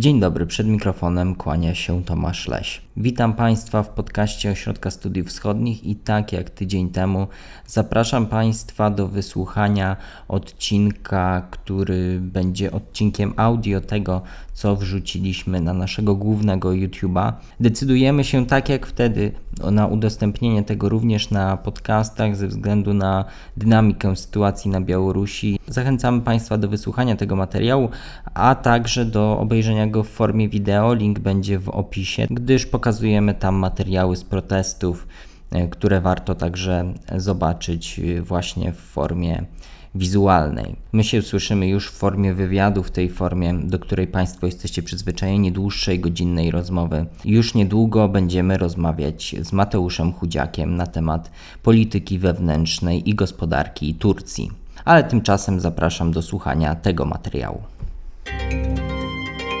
[0.00, 2.80] Dzień dobry, przed mikrofonem kłania się Tomasz Leś.
[2.96, 7.26] Witam Państwa w podcaście Ośrodka Studiów Wschodnich i tak jak tydzień temu
[7.66, 9.96] zapraszam Państwa do wysłuchania
[10.28, 17.32] odcinka, który będzie odcinkiem audio tego, co wrzuciliśmy na naszego głównego YouTube'a.
[17.60, 19.32] Decydujemy się tak jak wtedy
[19.70, 23.24] na udostępnienie tego również na podcastach ze względu na
[23.56, 25.58] dynamikę sytuacji na Białorusi.
[25.66, 27.88] Zachęcamy Państwa do wysłuchania tego materiału,
[28.34, 30.94] a także do obejrzenia go w formie wideo.
[30.94, 35.06] Link będzie w opisie, gdyż pokazujemy tam materiały z protestów,
[35.50, 39.44] e, które warto także zobaczyć e, właśnie w formie
[39.94, 40.76] wizualnej.
[40.92, 45.52] My się słyszymy już w formie wywiadu, w tej formie, do której Państwo jesteście przyzwyczajeni,
[45.52, 47.06] dłuższej, godzinnej rozmowy.
[47.24, 51.30] Już niedługo będziemy rozmawiać z Mateuszem Chudziakiem na temat
[51.62, 54.50] polityki wewnętrznej i gospodarki Turcji.
[54.84, 57.62] Ale tymczasem zapraszam do słuchania tego materiału.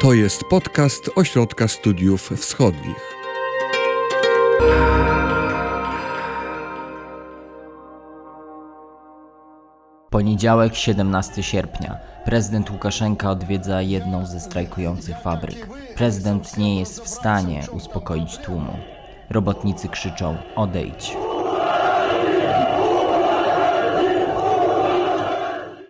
[0.00, 3.14] To jest podcast Ośrodka Studiów Wschodnich.
[10.14, 11.98] Poniedziałek, 17 sierpnia.
[12.24, 15.68] Prezydent Łukaszenka odwiedza jedną ze strajkujących fabryk.
[15.96, 18.72] Prezydent nie jest w stanie uspokoić tłumu.
[19.30, 21.16] Robotnicy krzyczą: odejdź.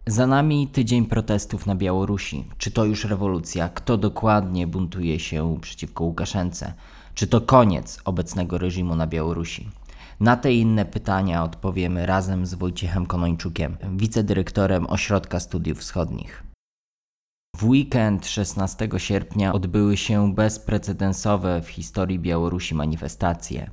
[0.06, 2.44] Za nami tydzień protestów na Białorusi.
[2.58, 3.68] Czy to już rewolucja?
[3.68, 6.72] Kto dokładnie buntuje się przeciwko Łukaszence?
[7.14, 9.68] Czy to koniec obecnego reżimu na Białorusi?
[10.20, 16.44] Na te inne pytania odpowiemy razem z Wojciechem Konończukiem, wicedyrektorem Ośrodka Studiów Wschodnich.
[17.56, 23.70] W weekend 16 sierpnia odbyły się bezprecedensowe w historii Białorusi manifestacje.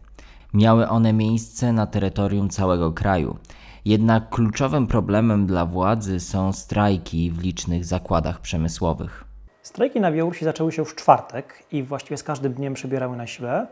[0.53, 3.37] Miały one miejsce na terytorium całego kraju.
[3.85, 9.25] Jednak kluczowym problemem dla władzy są strajki w licznych zakładach przemysłowych.
[9.61, 13.27] Strajki na Białorusi zaczęły się już w czwartek i właściwie z każdym dniem przybierały na
[13.27, 13.67] sile.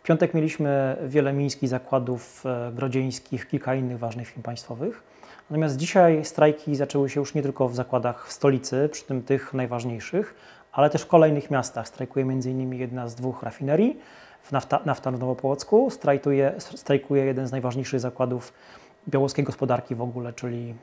[0.00, 5.02] W piątek mieliśmy wiele mińskich zakładów e, grodzieńskich, kilka innych ważnych firm państwowych.
[5.50, 9.54] Natomiast dzisiaj strajki zaczęły się już nie tylko w zakładach w stolicy, przy tym tych
[9.54, 10.34] najważniejszych,
[10.72, 11.88] ale też w kolejnych miastach.
[11.88, 12.74] Strajkuje m.in.
[12.74, 13.98] jedna z dwóch rafinerii
[14.42, 18.52] w Nafta, Nafta Nowopołocku, strajkuje, strajkuje jeden z najważniejszych zakładów
[19.08, 20.74] białoruskiej gospodarki w ogóle, czyli,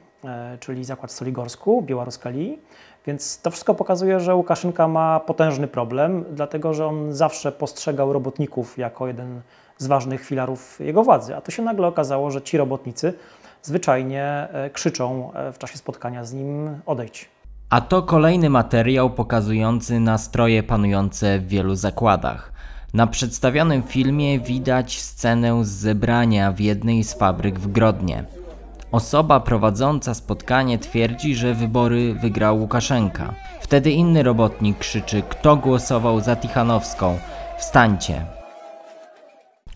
[0.59, 2.59] czyli zakład w Soligorsku, Białoruskali.
[3.07, 8.78] Więc to wszystko pokazuje, że Łukaszynka ma potężny problem, dlatego że on zawsze postrzegał robotników
[8.78, 9.41] jako jeden
[9.78, 11.35] z ważnych filarów jego władzy.
[11.35, 13.13] A tu się nagle okazało, że ci robotnicy
[13.61, 17.29] zwyczajnie e, krzyczą e, w czasie spotkania z nim odejdź.
[17.69, 22.51] A to kolejny materiał pokazujący nastroje panujące w wielu zakładach.
[22.94, 28.37] Na przedstawionym filmie widać scenę z zebrania w jednej z fabryk w Grodnie.
[28.92, 33.34] Osoba prowadząca spotkanie twierdzi, że wybory wygrał Łukaszenka.
[33.62, 37.18] Wtedy inny robotnik krzyczy: Kto głosował za Tichanowską?
[37.58, 38.26] Wstańcie!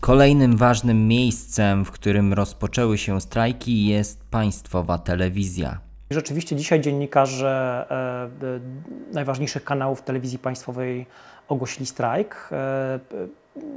[0.00, 5.78] Kolejnym ważnym miejscem, w którym rozpoczęły się strajki, jest państwowa telewizja.
[6.10, 11.06] Rzeczywiście dzisiaj dziennikarze e, najważniejszych kanałów telewizji państwowej
[11.48, 12.48] ogłosili strajk.
[12.52, 12.98] E,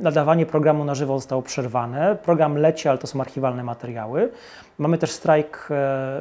[0.02, 2.18] nadawanie programu na żywo zostało przerwane.
[2.24, 4.32] Program leci, ale to są archiwalne materiały.
[4.78, 5.70] Mamy też strajk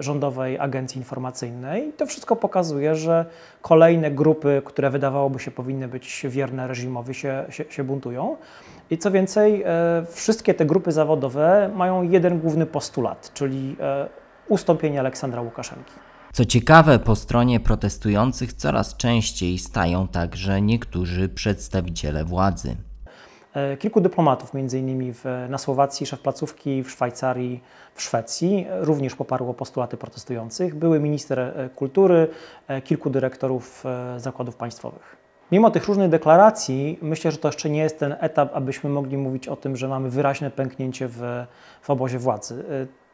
[0.01, 1.93] rządowej agencji informacyjnej.
[1.97, 3.25] To wszystko pokazuje, że
[3.63, 8.37] kolejne grupy, które wydawałoby się powinny być wierne reżimowi, się, się, się buntują.
[8.91, 9.65] I co więcej,
[10.13, 13.77] wszystkie te grupy zawodowe mają jeden główny postulat, czyli
[14.49, 15.93] ustąpienie Aleksandra Łukaszenki.
[16.33, 22.77] Co ciekawe, po stronie protestujących coraz częściej stają także niektórzy przedstawiciele władzy.
[23.55, 25.15] E, kilku dyplomatów, m.in.
[25.49, 27.61] na Słowacji, szef placówki, w Szwajcarii,
[27.95, 30.75] w Szwecji, również poparło postulaty protestujących.
[30.75, 32.29] Były minister e, kultury,
[32.69, 33.85] e, kilku dyrektorów
[34.17, 35.17] zakładów państwowych.
[35.53, 39.49] Mimo tych różnych deklaracji, myślę, że to jeszcze nie jest ten etap, abyśmy mogli mówić
[39.49, 41.45] o tym, że mamy wyraźne pęknięcie w,
[41.83, 42.65] w obozie władzy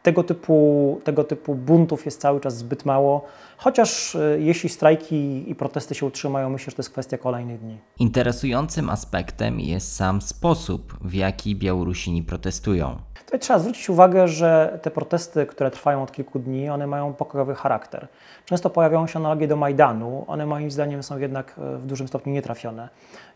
[0.02, 3.24] tego typu, tego typu buntów jest cały czas zbyt mało,
[3.56, 7.78] chociaż e, jeśli strajki i protesty się utrzymają, myślę, że to jest kwestia kolejnych dni.
[7.98, 12.96] Interesującym aspektem jest sam sposób, w jaki Białorusini protestują.
[13.30, 17.54] Tutaj trzeba zwrócić uwagę, że te protesty, które trwają od kilku dni, one mają pokojowy
[17.54, 18.08] charakter.
[18.44, 22.32] Często pojawiają się analogie do Majdanu, one moim zdaniem są jednak e, w dużym stopniu
[22.32, 22.88] nietrafione.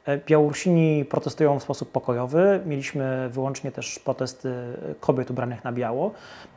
[0.04, 2.60] E, Białorusini protestują w sposób pokojowy.
[2.66, 4.54] Mieliśmy wyłącznie też protesty
[5.00, 6.10] kobiet ubranych na biało.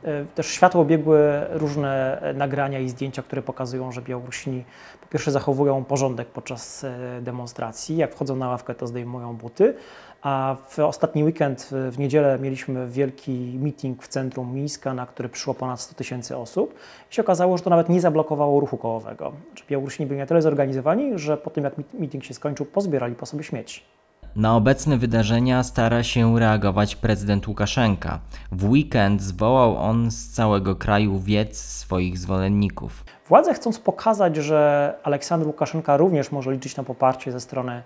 [0.04, 4.64] E, Też światło biegły różne nagrania i zdjęcia, które pokazują, że Białorusini
[5.00, 7.96] po pierwsze zachowują porządek podczas e, demonstracji.
[7.96, 9.74] Jak wchodzą na ławkę, to zdejmują buty.
[10.22, 15.54] A w ostatni weekend, w niedzielę, mieliśmy wielki meeting w centrum Mińska, na który przyszło
[15.54, 16.74] ponad 100 tysięcy osób.
[17.10, 19.32] I się okazało, że to nawet nie zablokowało ruchu kołowego.
[19.68, 23.44] Białorusini byli na tyle zorganizowani, że po tym, jak meeting się skończył, pozbierali po sobie
[23.44, 23.97] śmieci.
[24.38, 28.20] Na obecne wydarzenia stara się reagować prezydent Łukaszenka.
[28.52, 33.04] W weekend zwołał on z całego kraju wiec swoich zwolenników.
[33.28, 37.82] Władze chcąc pokazać, że Aleksander Łukaszenka również może liczyć na poparcie ze strony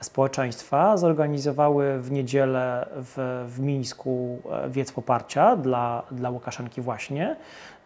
[0.00, 7.36] społeczeństwa, zorganizowały w niedzielę w, w Mińsku e, wiec poparcia dla, dla Łukaszenki właśnie,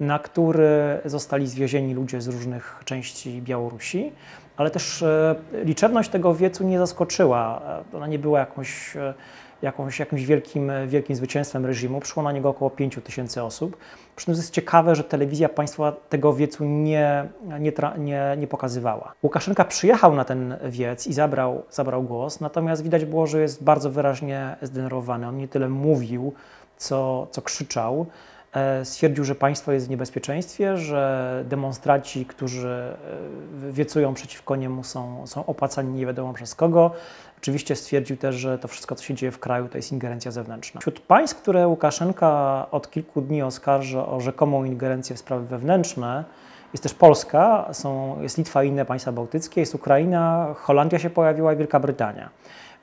[0.00, 4.12] na który zostali zwiezieni ludzie z różnych części Białorusi,
[4.58, 5.34] ale też e,
[5.64, 7.62] liczebność tego wiecu nie zaskoczyła.
[7.92, 9.14] E, Ona nie była jakąś, e,
[9.62, 12.00] jakąś, jakimś wielkim, wielkim zwycięstwem reżimu.
[12.00, 13.76] Przyszło na niego około 5 tysięcy osób.
[14.16, 17.28] Przy czym jest ciekawe, że telewizja państwa tego wiecu nie,
[17.60, 19.12] nie, nie, nie pokazywała.
[19.22, 23.90] Łukaszenka przyjechał na ten wiec i zabrał, zabrał głos, natomiast widać było, że jest bardzo
[23.90, 25.28] wyraźnie zdenerwowany.
[25.28, 26.32] On nie tyle mówił,
[26.76, 28.06] co, co krzyczał.
[28.52, 35.26] E, Stwierdził, że państwo jest w niebezpieczeństwie, że demonstraci, którzy e, wiecują przeciwko niemu, są,
[35.26, 36.90] są opłacani nie wiadomo przez kogo.
[37.38, 40.80] Oczywiście stwierdził też, że to wszystko, co się dzieje w kraju, to jest ingerencja zewnętrzna.
[40.80, 46.24] Wśród państw, które Łukaszenka od kilku dni oskarża o rzekomą ingerencję w sprawy wewnętrzne,
[46.72, 51.52] jest też Polska, są, jest Litwa i inne państwa bałtyckie, jest Ukraina, Holandia się pojawiła
[51.52, 52.30] i Wielka Brytania.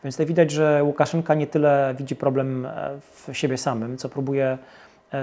[0.04, 4.58] Więc tutaj widać, że Łukaszenka nie tyle widzi problem e, w siebie samym, co próbuje,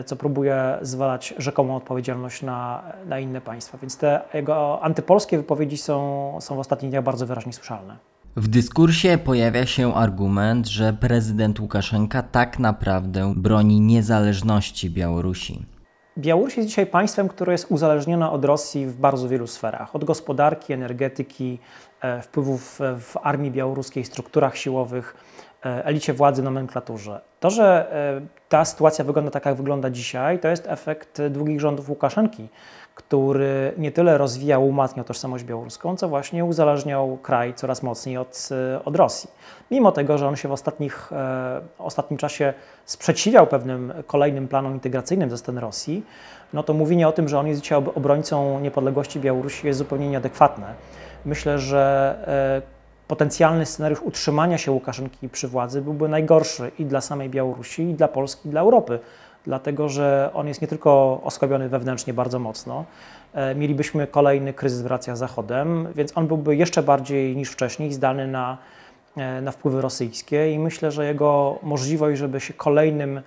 [0.06, 3.78] co próbuje zwalać rzekomą odpowiedzialność na, na inne państwa.
[3.78, 7.96] Więc te jego antypolskie wypowiedzi są, są w ostatnich dniach bardzo wyraźnie słyszalne.
[8.36, 15.66] W dyskursie pojawia się argument, że prezydent Łukaszenka tak naprawdę broni niezależności Białorusi.
[16.18, 19.96] Białoruś jest dzisiaj państwem, które jest uzależnione od Rosji w bardzo wielu sferach.
[19.96, 21.58] Od gospodarki, energetyki,
[22.00, 27.20] e, wpływów e, w armii białoruskiej, strukturach siłowych, e, elicie władzy, nomenklaturze.
[27.40, 31.60] To, że e, ta sytuacja wygląda tak, jak wygląda dzisiaj, to jest efekt e, długich
[31.60, 32.48] rządów Łukaszenki,
[32.94, 38.84] który nie tyle rozwijał, umacniał tożsamość białoruską, co właśnie uzależniał kraj coraz mocniej od, e,
[38.84, 39.30] od Rosji.
[39.70, 42.54] Mimo tego, że on się w ostatnich, e, ostatnim czasie
[42.84, 46.06] sprzeciwiał pewnym kolejnym planom integracyjnym ze strony Rosji,
[46.52, 50.08] no to mówienie o tym, że on jest dzisiaj ob- obrońcą niepodległości Białorusi jest zupełnie
[50.08, 50.74] nieadekwatne.
[51.24, 52.14] Myślę, że
[52.68, 52.81] e,
[53.12, 58.08] potencjalny scenariusz utrzymania się Łukaszenki przy władzy byłby najgorszy i dla samej Białorusi, i dla
[58.08, 58.98] Polski, i dla Europy,
[59.44, 62.84] dlatego że on jest nie tylko osłabiony wewnętrznie bardzo mocno,
[63.34, 67.92] e, mielibyśmy kolejny kryzys w relacjach z Zachodem, więc on byłby jeszcze bardziej niż wcześniej
[67.92, 68.58] zdany na,
[69.16, 73.20] e, na wpływy rosyjskie i myślę, że jego możliwość, żeby się kolejnym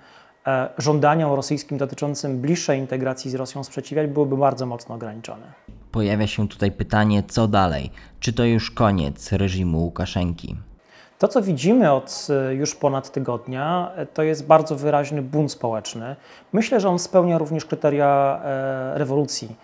[0.46, 5.65] e, żądaniom rosyjskim dotyczącym bliższej integracji z Rosją sprzeciwiać, byłyby bardzo mocno ograniczone.
[5.96, 7.90] Pojawia się tutaj pytanie, co dalej?
[8.20, 10.56] Czy to już koniec reżimu Łukaszenki?
[11.18, 16.16] To, co widzimy od e, już ponad tygodnia, e, to jest bardzo wyraźny bunt społeczny.
[16.52, 19.56] Myślę, że on spełnia również kryteria e, rewolucji.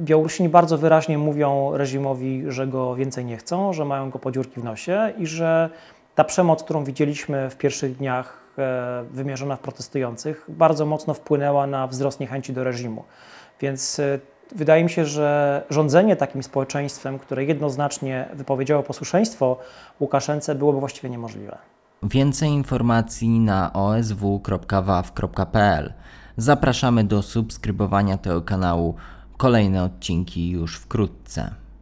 [0.00, 4.60] Białorusini bardzo wyraźnie mówią reżimowi, że go więcej nie chcą, że mają go po dziurki
[4.60, 5.70] w nosie i że
[6.14, 8.40] ta przemoc, którą widzieliśmy w pierwszych dniach
[9.10, 13.04] wymierzona w protestujących, bardzo mocno wpłynęła na wzrost niechęci do reżimu.
[13.60, 14.00] Więc
[14.54, 19.58] wydaje mi się, że rządzenie takim społeczeństwem, które jednoznacznie wypowiedziało posłuszeństwo
[20.00, 21.58] Łukaszence, byłoby właściwie niemożliwe.
[22.02, 25.12] Więcej informacji na osw.waw.pl.
[26.36, 28.94] Zapraszamy do subskrybowania tego kanału.
[29.36, 31.50] Kolejne odcinki już wkrótce.